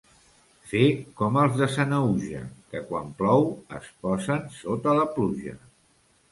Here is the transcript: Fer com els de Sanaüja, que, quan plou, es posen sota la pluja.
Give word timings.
Fer 0.69 0.79
com 1.19 1.37
els 1.41 1.59
de 1.59 1.67
Sanaüja, 1.73 2.41
que, 2.73 2.83
quan 2.89 3.13
plou, 3.21 3.47
es 3.83 3.93
posen 4.07 4.51
sota 4.59 4.99
la 5.05 5.09
pluja. 5.19 5.59